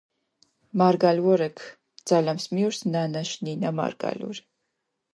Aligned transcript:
მარგალ 0.81 1.17
ვორექ: 1.25 1.57
ძალამს 2.11 2.45
მიჸორს 2.53 2.79
ნანაშ 2.93 3.29
ნინა 3.43 3.69
მარგალური. 3.79 4.43